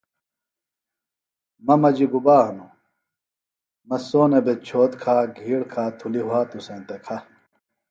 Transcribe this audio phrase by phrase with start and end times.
[1.65, 2.73] مہ مجیۡ گُبا ہنوۡ
[3.87, 7.17] مہ سونہ بےۡ چھوت کھا گِھیڑ کھا تُھلیۡ وھاتوۡ سینتہ کھہ